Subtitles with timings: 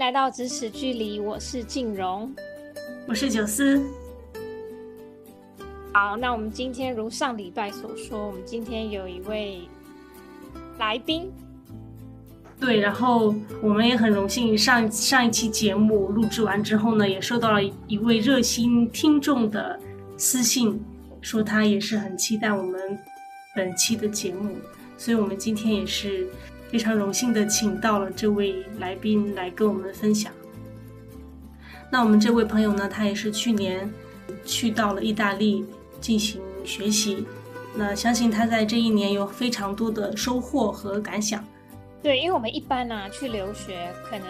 [0.00, 2.34] 来到咫尺距离，我是静荣，
[3.06, 3.78] 我是九思。
[5.92, 9.60] 好，那我们今天如上礼拜所说，我们今天有一位
[10.78, 11.30] 来宾。
[12.58, 19.78] 对，然后我们也很荣幸，上上一期节目录制完之后呢，也收到了一位热心听众的
[20.16, 20.82] 私信，
[21.20, 22.98] 说他也是很期待我们
[23.54, 24.56] 本期的节目，
[24.96, 26.26] 所以我们今天也是。
[26.70, 30.32] 非常荣幸的请到了这位来宾来跟我们分享。
[31.90, 33.92] 那我们这位朋友呢，他也是去年
[34.44, 35.64] 去到了意大利
[36.00, 37.26] 进行学习。
[37.74, 41.44] 那相信他在这一年有非常多的收获和感想。
[42.00, 44.26] 对，因为我们一般呢、啊、去留学，可能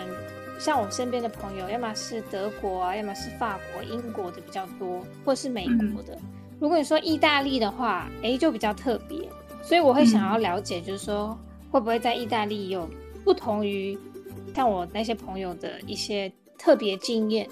[0.58, 6.14] 像我身边的朋友，要么是德国啊，要么是法国、英国的比较多，或是美国的。
[6.14, 6.22] 嗯、
[6.58, 9.28] 如果你说意大利的话，诶，就比较特别。
[9.62, 11.38] 所以我会想要了解，就是说。
[11.38, 12.88] 嗯会不会在意大利有
[13.24, 13.96] 不同于
[14.54, 17.48] 像我那些朋友的一些特别经验？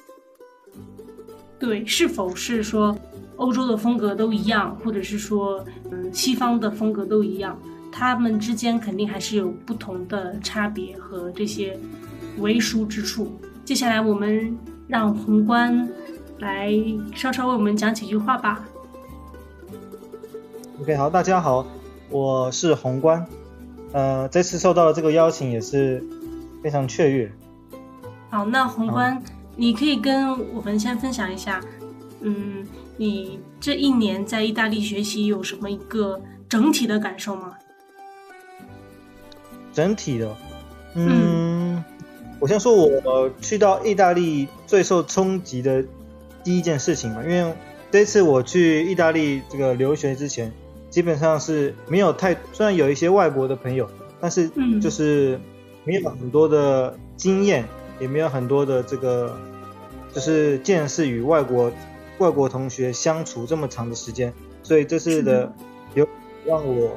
[1.58, 2.96] 对，是否是说
[3.36, 7.58] 欧洲的风格都一样，或者是说嗯西方的风格都一样？
[7.90, 11.78] 他们之间肯定还是有不同的差别和这些
[12.38, 13.32] 为殊之处。
[13.64, 15.88] 接下来我们让宏观
[16.38, 16.72] 来
[17.14, 18.64] 稍稍为我们讲几句话吧。
[20.80, 21.66] OK，好，大家好，
[22.10, 23.26] 我是宏观。
[23.92, 26.04] 呃，这次受到的这个邀请也是
[26.62, 27.32] 非常雀跃。
[28.28, 29.22] 好，那宏观，好
[29.56, 31.60] 你可以跟我们先分享一下，
[32.20, 32.66] 嗯，
[32.98, 37.54] 你这一年在意大利学习有什么一个整体的感受吗？
[39.72, 40.36] 整体的，
[40.94, 41.08] 嗯，
[41.76, 41.84] 嗯
[42.38, 45.82] 我先说我去到意大利最受冲击的
[46.44, 47.54] 第一件事情嘛，因为
[47.90, 50.52] 这次我去意大利这个留学之前。
[50.90, 53.88] 基本上是没有太，虽然有一些外国的朋友，
[54.20, 54.50] 但是
[54.80, 55.38] 就是
[55.84, 57.68] 没有很多的经验，嗯、
[58.00, 59.36] 也没有很多的这个，
[60.12, 61.70] 就是见识与外国
[62.18, 64.32] 外国同学相处这么长的时间，
[64.62, 65.52] 所以这次的
[65.94, 66.08] 有
[66.46, 66.90] 让我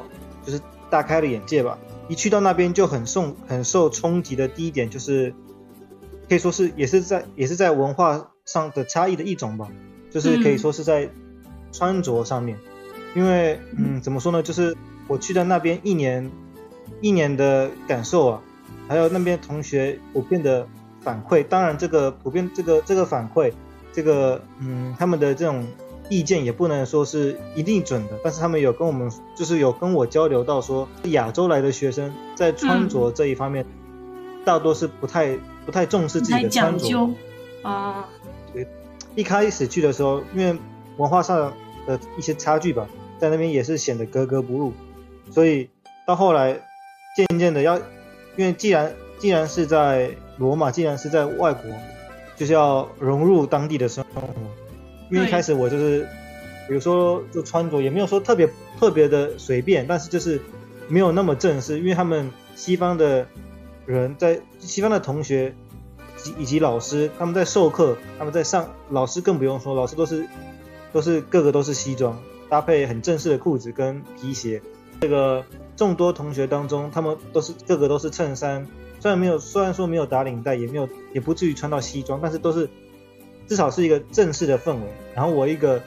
[0.46, 0.60] 就是
[0.90, 1.78] 大开了眼界吧。
[2.08, 5.34] 一去到那边就很受很受冲击的第一点就是，
[6.28, 9.70] 可以说是也是在也是在文化上的差异的一种吧，
[10.10, 11.10] 就是可以说是在
[11.72, 12.58] 穿着上面。
[13.14, 14.42] 因为，嗯，怎么说呢？
[14.42, 14.76] 就是
[15.08, 16.32] 我去的那边一年，
[17.02, 18.42] 一年的感受啊，
[18.88, 20.66] 还有那边同学普遍的
[21.02, 21.44] 反馈。
[21.44, 23.52] 当然，这个普遍这个这个反馈，
[23.92, 25.68] 这个嗯，他们的这种
[26.10, 28.18] 意见也不能说是一定准的。
[28.24, 33.66] 但是他们有跟我们，就是有跟我交流到说，亚洲来的学生在穿着这一方面，
[34.46, 37.10] 大多是不太不太重视自己的穿着
[37.62, 38.08] 啊。
[38.54, 38.66] 对，
[39.16, 40.58] 一开始去的时候，因为
[40.96, 41.52] 文化上
[41.86, 42.88] 的一些差距吧。
[43.22, 44.74] 在那边也是显得格格不入，
[45.30, 45.70] 所以
[46.08, 46.60] 到后来
[47.16, 47.78] 渐渐的要，
[48.36, 50.10] 因为既然既然是在
[50.40, 51.70] 罗马，既然是在外国，
[52.36, 54.24] 就是要融入当地的生活。
[55.12, 56.02] 因为一开始我就是，
[56.68, 58.50] 比如说就穿着也没有说特别
[58.80, 60.42] 特别的随便，但是就是
[60.88, 63.28] 没有那么正式，因为他们西方的
[63.86, 65.54] 人在西方的同学
[66.40, 70.28] 以及老师他们在授课，他们在上，老师更不用说，老师都是
[70.92, 72.18] 都是个个都是西装。
[72.52, 74.62] 搭配很正式的裤子跟皮鞋，
[75.00, 75.42] 这个
[75.78, 78.68] 众多同学当中，他们都是个个都是衬衫，
[79.00, 82.70] 虽然没有，虽然说没有打领带，也没有，也不至于穿到西装，但是都是
[83.48, 84.82] 至少是一个正式的氛围。
[85.16, 85.82] 然后我一个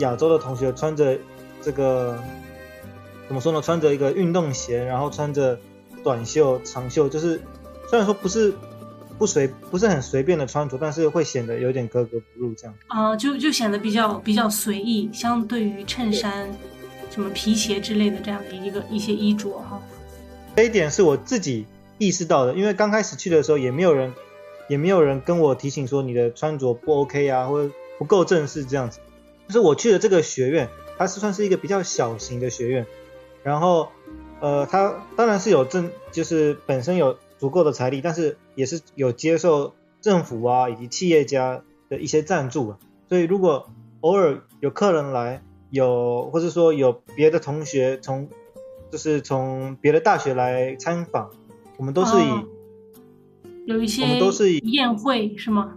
[0.00, 1.16] 亚洲的同学穿着
[1.60, 2.18] 这个
[3.28, 3.62] 怎么说呢？
[3.62, 5.56] 穿着一个运动鞋，然后穿着
[6.02, 7.40] 短袖、长袖，就是
[7.88, 8.52] 虽然说不是。
[9.18, 12.74] 不随不是很随便的穿着，但是会显得有点格格不入这样。
[12.88, 16.50] 啊、呃，就就显得比较比较随意，相对于衬衫、
[17.10, 19.80] 什么皮鞋之类的这样的一个一些衣着哈。
[20.56, 21.66] 这一点是我自己
[21.98, 24.12] 意识到的，因为刚开始去的时候也没有人
[24.68, 28.98] 也没有人跟我提醒说你的穿着不 OK 啊，或者不够正式这样子。
[29.46, 32.86] 就是我去的这个学院，它是算是一个比较小型的学院，
[33.42, 33.88] 然后
[34.40, 37.16] 呃，它当然是有正，就是本身有。
[37.42, 42.78] 足够的财力，但是也是有接受政府啊以及企业家的一些赞助啊，
[43.08, 43.68] 所以如果
[44.00, 48.28] 偶尔有客人来，有或者说有别的同学从
[48.92, 51.32] 就是从别的大学来参访，
[51.78, 52.44] 我们都是以、哦、
[53.66, 55.76] 有一些我们都是以宴会是吗？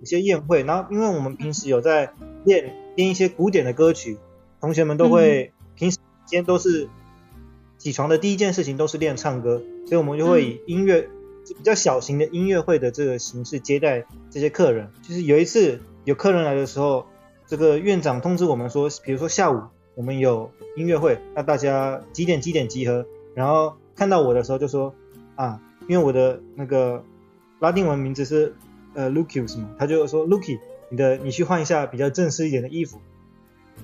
[0.00, 2.12] 有些宴会，然后因为我们平时有在
[2.44, 4.18] 练编一些古典的歌曲，
[4.60, 6.90] 同学们都会、嗯、平时间都是。
[7.78, 14.90] 起床的第一件事情都是练唱歌，所以我们就会以音乐、嗯、比较小型的音乐会的这个形式接待这些客人。
[15.00, 17.06] 就是有一次有客人来的时候，
[17.46, 19.62] 这个院长通知我们说，比如说下午
[19.94, 23.06] 我们有音乐会，那大家几点几点集合。
[23.34, 24.92] 然后看到我的时候就说
[25.36, 27.04] 啊，因为我的那个
[27.60, 28.56] 拉丁文名字是
[28.94, 30.58] 呃 Lucius 嘛，他就说 Lucy，
[30.90, 32.98] 你的你去换一下比较正式一点的衣服。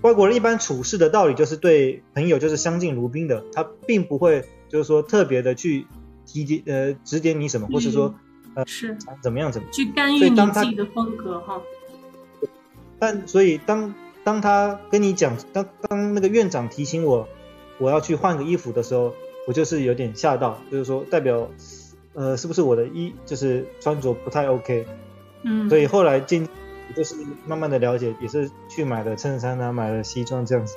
[0.02, 5.87] 外国人一般处事的道理就是对朋友就是相敬如宾的，他并不会就是说特别的去
[6.26, 8.14] 提点呃指点你什么，或是说
[8.55, 8.96] 呃是。
[9.23, 11.61] 怎么样怎么去干预你自己的风格哈。
[12.99, 17.26] 但所以当当他跟你讲，当当那个院长提醒我
[17.79, 19.14] 我要去换个衣服的时候，
[19.46, 21.50] 我就是有点吓到，就是说代表
[22.12, 24.87] 呃是不是我的衣就是穿着不太 OK，
[25.43, 26.46] 嗯，所以后来渐
[26.94, 27.14] 就是
[27.46, 30.76] 慢慢的了解，也是去买了衬衫啊，买了西装这样子，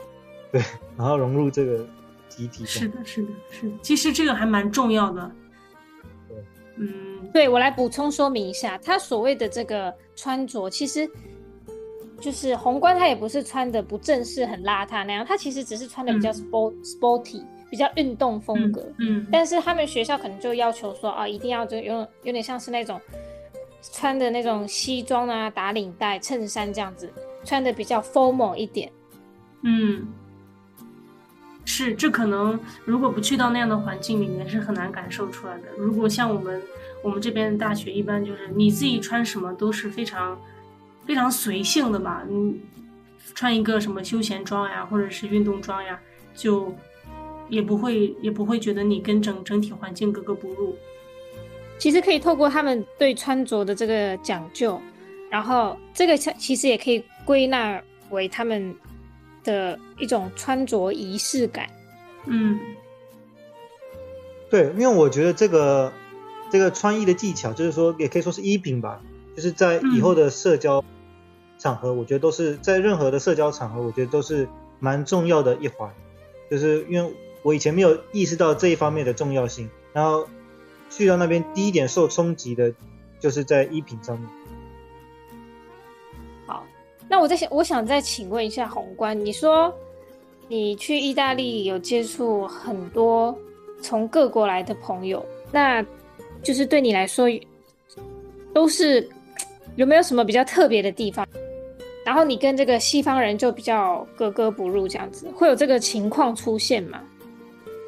[0.52, 0.62] 对，
[0.98, 1.86] 然后融入这个
[2.30, 2.66] 集体。
[2.66, 5.32] 是的，是的，是的，其实这个还蛮重要的。
[6.28, 6.38] 对，
[6.78, 11.10] 嗯，对，我来补充说明一下，他所谓的这个穿着，其实。
[12.20, 18.82] 就是宏观，他也不是穿的不正式、很邋遢那样，他其实只是穿的比较 sport、嗯、sporty，比较运动风格。
[18.98, 19.20] 嗯。
[19.20, 23.00] 嗯，但是他们学校可能就要求说啊，一定要就有有点像是那种
[23.82, 27.12] 穿的那种西装啊，打领带、衬衫这样子，
[27.44, 28.92] 穿的比较 formal 一点。
[29.62, 30.08] 嗯，
[31.66, 35.64] 是，这可能如果不去到那样的环境里面是很难感受出来的。
[35.78, 36.62] 如果像我们
[37.04, 40.40] 我们这边的大学，一般就是你自己穿什么都是非常。
[41.06, 42.60] 非常随性的吧，你
[43.34, 45.98] 穿一个什么休闲装呀，或者是运动装呀，
[46.36, 46.76] 就
[47.48, 50.76] 也不会也不会觉得你跟整整体环境格格不入。
[51.78, 54.82] 其实可以透过他们对穿着的这个讲究，
[55.30, 58.76] 然后这个其实也可以归纳为他们
[59.44, 61.68] 的一种穿着仪式感。
[62.26, 62.60] 嗯，
[64.50, 65.94] 对，因为我觉得这个
[66.52, 69.02] 这个穿衣的技巧，就是说也可以说是衣品吧，
[69.36, 70.80] 就是在以后的社交。
[70.80, 70.84] 嗯
[71.60, 74.48] 场合，我觉得都是在任何的社交场合，我觉得都是
[74.80, 75.92] 蛮重要的一环。
[76.52, 80.28] 就是因为我以前没有意识到这一方面的重要性，然后
[80.90, 82.74] 去到那边第一点受冲击的，
[83.20, 84.30] 就是在衣品上面。
[86.46, 86.66] 好，
[87.10, 89.74] 那我在想，我想再请问一下宏观，你说
[90.48, 93.38] 你去意大利有接触很多
[93.82, 95.86] 从各国来的朋友，那
[96.42, 97.28] 就是对你来说
[98.54, 99.08] 都是
[99.76, 101.28] 有没有什么比较特别的地方？
[102.06, 107.02] 然后你跟这个西方人就比较格格不入，这样子会有这个情况出现吗？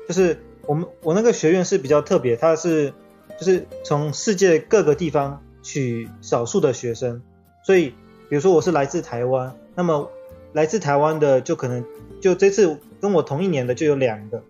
[0.08, 0.38] 就是
[0.70, 2.94] 我们我那个学院是比较特别，它是
[3.40, 7.24] 就是从世界各个地方取少数的学生，
[7.64, 7.90] 所以
[8.30, 10.12] 比如说我是来自台湾，那么
[10.54, 11.84] 来自台湾的就可能
[12.22, 14.44] 就这次跟我同一年的就有两个，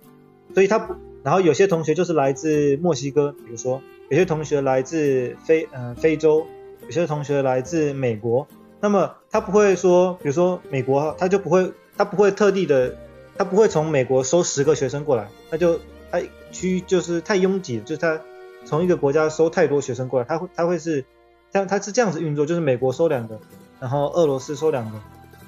[0.53, 0.89] 所以他，
[1.23, 6.45] 然后有些同学就是来自墨西哥，比如说有些同学来自非嗯、呃、非洲，
[6.83, 8.45] 有些同学来自美国。
[8.81, 12.93] 那么他不会说，比如说美国，他就不会，他不会特地的，
[13.37, 15.79] 他不会从美国收十个学生过来，那就
[16.11, 16.21] 他
[16.51, 18.19] 区就是太拥挤，就是他
[18.65, 21.05] 从一个国家收太多学生过来，他会他会是，
[21.51, 23.39] 他他是这样子运作，就是美国收两个，
[23.79, 24.97] 然后俄罗斯收两个，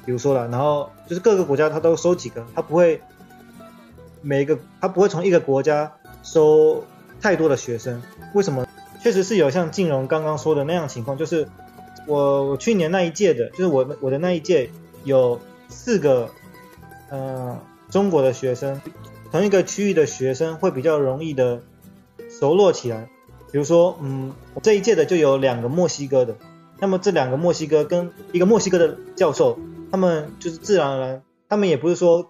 [0.06, 3.02] 比如说了，然后就是各个国家他都收几个，他不会
[4.22, 5.92] 每一个他不会从一个国家
[6.24, 6.84] 收
[7.20, 8.02] 太多的学生，
[8.34, 8.68] 为什么？
[9.02, 11.48] 确实是有像金融刚刚说的那样情况，就是。
[12.08, 14.68] 我我去年那一届的，就是我我的那一届
[15.04, 16.28] 有四个，
[17.10, 17.56] 呃，
[17.92, 18.82] 中国的学生，
[19.32, 21.62] 同一个区域的学生会比较容易的
[22.30, 23.10] 熟络起来。
[23.52, 26.36] 比如说，嗯，这一届的就有两个墨西哥的，
[26.80, 29.60] 那么这两个墨西哥跟一个墨西哥的教授，
[29.92, 32.30] 他们就是自然而然，他们也不是说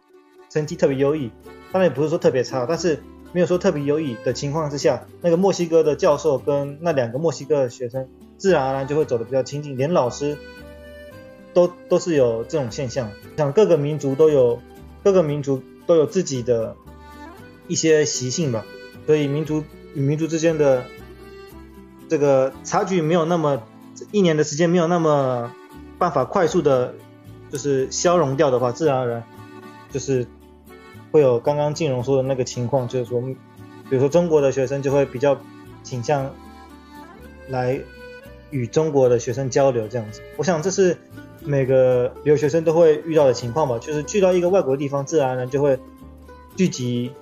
[0.50, 1.30] 成绩特别优异，
[1.72, 3.04] 当然也不是说特别差，但是
[3.34, 8.08] 没有说特别优异的情况之下，那个墨西哥的教授跟那两个墨西哥的学生。
[8.38, 10.36] 自然而然就会走得比较亲近，连老师
[11.54, 13.12] 都都是有这种现象。
[13.38, 14.60] 像各个民族都有，
[15.04, 16.76] 各个民族都有自己的
[17.72, 18.66] 一些习性吧，
[19.06, 19.64] 所以民族
[19.94, 20.84] 与民族之间的
[22.10, 23.64] 这个差距没有那么，
[24.12, 25.52] 一年的时间没有那么
[25.98, 26.94] 办法快速的，
[27.50, 29.24] 就是消融掉的话，自然而然
[29.90, 30.28] 就是
[31.12, 35.38] 会有刚刚静蓉说的那个情况，就是说，比如说中国的学生就会比较
[35.84, 36.30] 倾向
[37.48, 37.80] 来。
[38.54, 40.98] 与中国的学生交流这样子，我想这是
[41.40, 43.80] 每个留学生都会遇到的情况吧。
[43.80, 45.80] 就是去到一个外国地方，自然而然就会
[46.58, 47.14] 聚集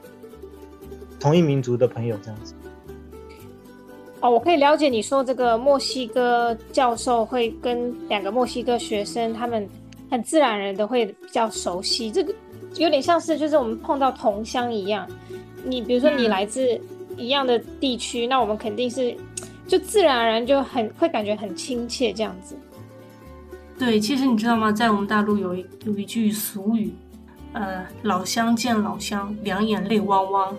[1.19, 2.53] 同一民族的朋友这样子。
[4.21, 9.67] 哦，我可以了解你说这个墨西哥教授会跟两个墨西哥学生，他们
[10.09, 12.11] 很自然而然的会比较熟悉。
[12.11, 12.33] 这个
[12.75, 15.07] 有点像是就是我们碰到同乡一样。
[15.63, 16.79] 你比如说你来自
[17.17, 19.15] 一样的地区，那我们肯定是。
[19.67, 22.57] 就自然而然就很会感觉很亲切这样子。
[23.77, 24.71] 对，其实你知道吗？
[24.71, 26.91] 在我们大陆有一有一句俗语，
[27.53, 30.57] 呃，老乡见老乡，两眼泪汪汪。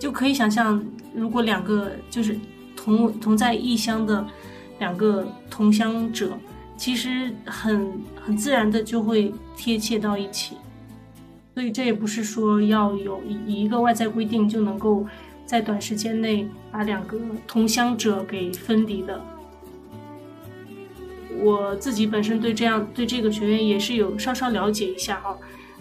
[0.00, 0.82] 就可以想象，
[1.14, 2.36] 如果两个就是
[2.74, 4.26] 同同在异乡的
[4.78, 6.32] 两个同乡者，
[6.76, 10.56] 其实很很自然的就会贴切到一起。
[11.54, 15.06] 所以这也不是说要有一个外在规定就能够
[15.44, 19.22] 在短时间内把两个同乡者给分离的。
[21.42, 25.36] 我自己本身对这样对这个学院也是有稍稍了解一下哈。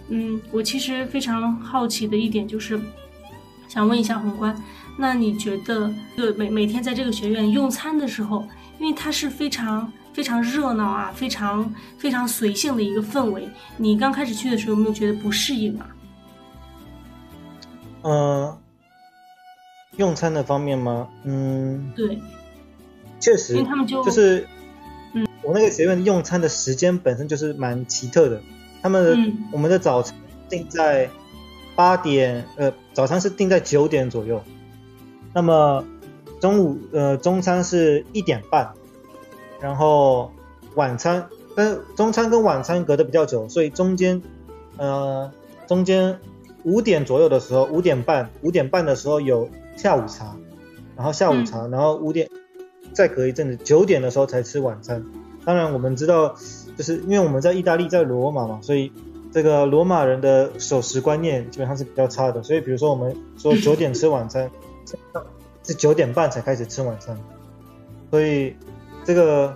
[0.10, 2.80] 嗯，我其实非常好奇的一点就是，
[3.70, 4.54] 想问一下宏观，
[4.98, 8.46] 那你觉得，对每每天在这个学院用餐的时候，
[8.80, 9.90] 因为它是非常。
[10.12, 13.48] 非常热闹啊，非常非常随性的一个氛围。
[13.78, 15.88] 你刚开始去的时候有没有觉得不适应啊？
[18.02, 18.58] 嗯、呃，
[19.96, 21.08] 用餐的方面吗？
[21.24, 22.20] 嗯，对，
[23.20, 24.46] 确实，因为他们就就是，
[25.14, 28.42] 嗯，我那个学院用餐的时间本身就是蛮奇特的。
[28.82, 30.18] 他们我们的早餐
[30.50, 31.10] 定在
[31.80, 34.44] 八点，呃，早餐是定在九点左右。
[35.34, 35.86] 那么
[36.42, 38.74] 中午，呃，中餐是一点半。
[39.62, 40.30] 然后
[40.76, 44.22] 晚餐跟中餐跟晚餐隔得比较久，所以中间，
[44.76, 45.32] 呃，
[45.68, 46.20] 中间
[46.64, 50.36] 五点左右的时候，五点半，五点半的时候有下午茶，
[50.98, 52.30] 然后下午茶，嗯、然后五点
[52.92, 55.06] 再隔一阵子，九点的时候才吃晚餐。
[55.46, 56.36] 当然我们知道，
[56.76, 58.92] 就是因为我们在意大利，在罗马嘛，所以
[59.32, 62.42] 这个罗马人的守时观念基本上是比较差的。
[62.44, 64.50] 所以比如说我们说九点吃晚餐，
[65.64, 67.18] 是九点半才开始吃晚餐，
[68.10, 68.56] 所以。
[69.06, 69.56] 这个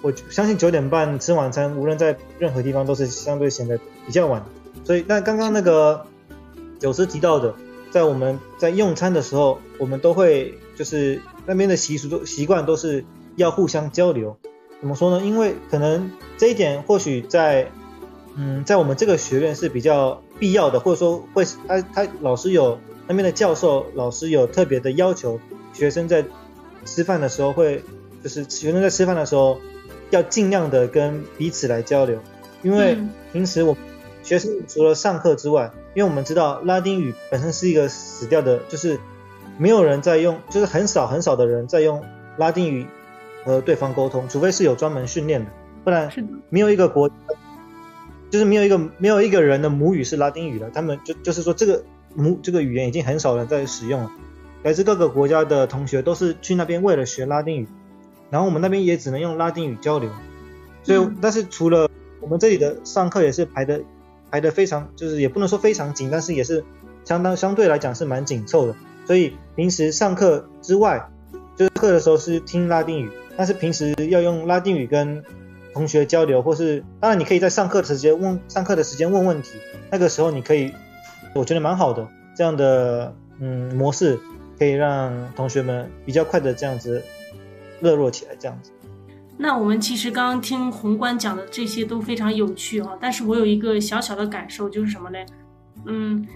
[0.00, 4.42] 我相信九点半吃晚餐，无论在任何地方都是相对显得比较晚。
[4.82, 6.06] 所以，那刚刚那个
[6.80, 7.54] 有时提到的，
[7.90, 13.04] 在我们在用餐的时候，我们都会就是那边的习俗都习惯都是
[13.36, 14.38] 要互相交流。
[14.80, 15.22] 怎么说呢？
[15.22, 17.70] 因为可能这一点或许在
[18.36, 25.40] 嗯，在我们这个学院是比较必要的，或者说会他他老师有那边的教授老师有特别的要求，
[25.72, 26.24] 学生在
[26.84, 27.82] 吃饭的时候会。
[28.22, 29.58] 就是学生在吃饭的时候，
[30.08, 32.18] 要尽量的跟彼此来交流，
[32.62, 32.96] 因为
[33.34, 33.82] 平时我们
[34.22, 38.98] 学生除了上课之外，因为我们知道拉丁语本身是一个死掉的，就是
[39.58, 42.02] 没有人在用，就是很少很少的人在用
[42.38, 42.86] 拉丁语
[43.44, 45.50] 和对方沟通，除非是有专门训练的，
[45.84, 46.10] 不然
[46.48, 47.10] 没有一个国，
[48.34, 51.84] 就是没有一个没有一个人的母语是拉丁语的，他们就就是说这个
[52.16, 54.10] 母这个语言已经很少人在使用了，
[54.64, 57.68] 来自各个国家的同学都是去那边为了学拉丁语。
[58.30, 60.10] 然后我们那边也只能用拉丁语交流，
[60.82, 61.88] 所以、嗯、但是除了
[62.20, 63.80] 我们这里的上课也是排的
[64.32, 66.64] 排的非常，就是也不能说非常紧，但是也是
[67.04, 68.74] 相当相对来讲是蛮紧凑的。
[69.06, 71.08] 所以平时上课之外，
[71.54, 75.22] 就是课的时候是听拉丁语，但是平时要用拉丁语跟
[75.74, 79.58] 同学交流，或是当然你可以在上课的时间问上课的时间问问题，
[79.90, 80.72] 那个时候你可以，
[81.34, 84.18] 我觉得蛮好的，这样的嗯模式
[84.58, 87.02] 可以让同学们比较快的这样子。
[87.80, 88.70] 热络起来这样子，
[89.36, 95.18] 那我们其实刚刚听宏观讲的这些都非常有趣哈，但是我有一个小小的感受，就是什么呢？
[95.84, 96.26] 嗯，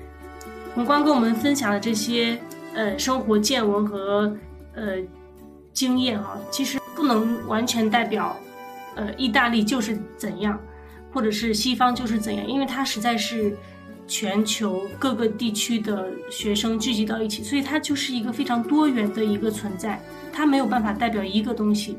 [0.75, 2.39] 宏观跟我们分享的这些
[2.75, 4.37] 呃生活见闻和
[4.75, 4.97] 呃
[5.73, 8.37] 经验哈，其实不能完全代表
[8.99, 10.59] 呃意大利就是怎样，
[11.13, 13.57] 或者是西方就是怎样，因为它实在是
[14.09, 20.01] 全球各个地区的学生聚集到一起，所以它就是一个非常多元的一个存在。
[20.33, 21.99] 它没有办法代表一个东西，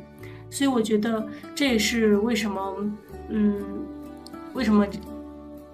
[0.50, 2.76] 所以我觉得这也是为什么，
[3.30, 3.56] 嗯，
[4.54, 4.86] 为什么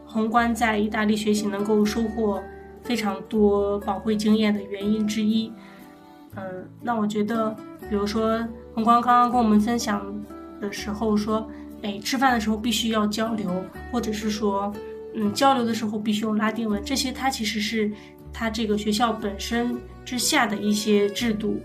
[0.06, 2.42] 宏观在意大利学习能够收获
[2.84, 5.52] 非常多宝贵经验的原因之一。
[6.36, 7.56] 嗯，那我觉得，
[7.90, 10.04] 比如说宏观刚刚跟我们分享
[10.62, 11.50] 的时候说，
[11.82, 14.74] 哎，吃饭的时候必须要交流，或者是说，
[15.14, 17.92] 嗯，交流的时候必须用拉丁文，这些它其实是
[18.34, 21.62] 它这个学校本身之下的一些制度。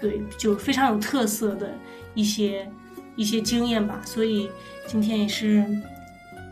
[0.00, 1.72] 对，就非常有特色的
[2.14, 2.68] 一些
[3.14, 4.50] 一些经验吧，所以
[4.86, 5.64] 今天也是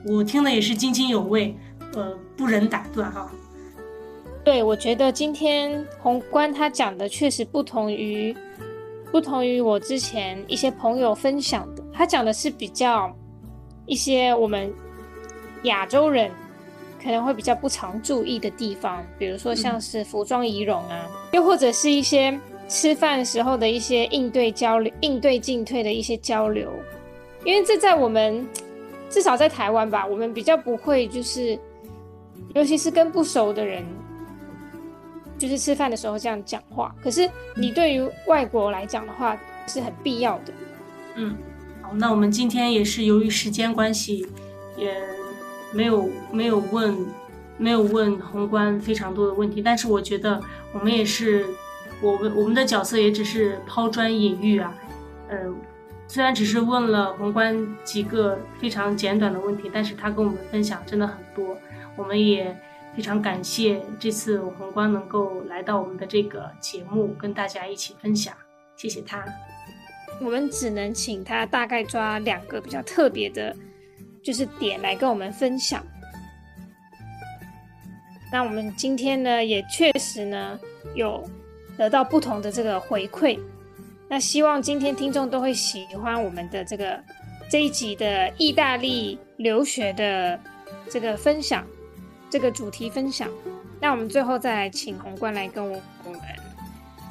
[0.07, 1.57] 我听的也是津津有味，
[1.95, 3.29] 呃，不忍打断哈。
[4.45, 8.35] 对，我觉得今天宏观他讲的确实不同于
[9.11, 13.15] 不同于我之前一些朋友分享的，他讲的是比较
[13.87, 14.73] 一些我们
[15.65, 16.31] 亚洲人
[17.03, 22.39] 可能会比较不常注意的地方，比如说像是服装仪容啊，嗯、又或者是一些。
[22.73, 26.71] 吃饭时候的一些应对交流、应对进退的一些交流，
[27.45, 28.47] 因为这在我们
[29.09, 31.59] 至少在台湾吧，我们比较不会，就是
[32.55, 33.85] 尤其是跟不熟的人，
[35.37, 36.95] 就是吃饭的时候这样讲话。
[37.03, 40.53] 可是你对于外国来讲的话，是很必要的。
[41.17, 41.37] 嗯，
[41.95, 44.27] 那我们今天也是由于时间关系，
[44.77, 44.95] 也
[45.73, 47.07] 没有没有问
[47.57, 50.41] 没有问宏观非常多的问题，但是我觉得
[50.73, 51.47] 我们也是。
[52.03, 54.75] 我们我们的角色也只是抛砖引玉啊，
[55.29, 55.55] 嗯，
[56.09, 61.55] 虽然只是问了宏观几个非常简短的问题，但是他跟我们分享真的很多，
[61.97, 62.59] 我们也
[62.97, 68.35] 非常感谢这次宏观能够来到我们的这个节目，跟大家一起分享，
[68.77, 69.23] 谢谢他。
[70.21, 73.57] 我们只能请他大概抓两个比较特别的，
[74.23, 75.85] 就是点来跟我们分享。
[78.31, 80.61] 那我们今天呢，也确实呢
[80.95, 81.29] 有
[81.77, 83.39] 得到不同的这个回馈。
[84.09, 87.03] 那希望今天听众都会喜欢我们的这个
[87.49, 90.39] 这一集的意大利留学的
[90.89, 91.67] 这个分享，
[92.29, 93.29] 这个主题分享。
[93.81, 96.21] 那我们最后再请宏观来跟我我们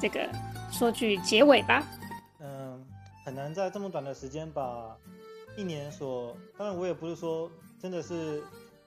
[0.00, 0.20] 这个
[0.70, 1.84] 说句结尾吧。
[3.30, 4.98] 很难在这么短的时间把
[5.56, 8.42] 一年所，当然我也不是说真的是。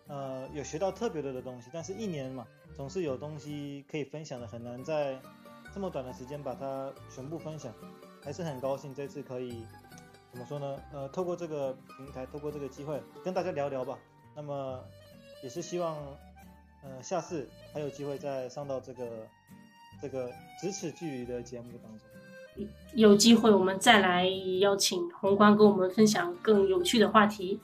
[0.06, 2.46] 呃，有学到特别多的东西，但是一年嘛，
[2.76, 5.18] 总是有东西可以分享的，很难在
[5.74, 7.74] 这么短的时间把它全部分享。
[8.22, 9.66] 还是很高兴这次可以
[10.30, 10.78] 怎么说呢？
[10.92, 13.98] 呃，透过这个平台，透过这个机会跟大家聊聊吧。
[14.36, 14.84] 那么
[15.42, 15.96] 也是希望，
[16.84, 19.10] 呃，下次还有机会再上到这个
[20.02, 20.30] 这个
[20.62, 22.23] 咫尺距离的节目当中。
[22.96, 24.28] 有机会我们再来
[24.60, 27.60] 邀请宏观跟我们分享更有趣的话题。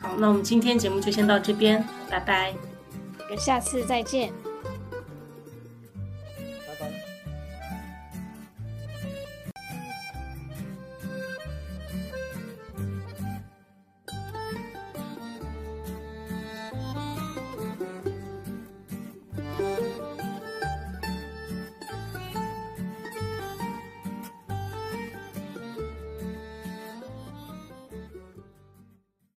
[0.00, 2.54] 好，那我们今天节目就先到这边，拜拜，
[3.38, 4.32] 下次再见。